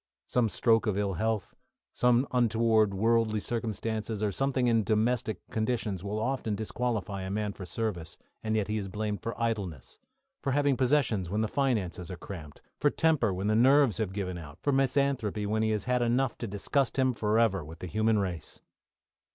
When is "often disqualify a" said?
6.19-7.29